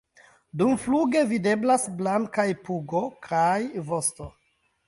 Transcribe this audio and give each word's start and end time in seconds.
Dumfluge 0.61 1.21
videblas 1.33 1.85
blankaj 1.99 2.49
pugo 2.71 3.05
kaj 3.29 3.55
vosto. 3.93 4.33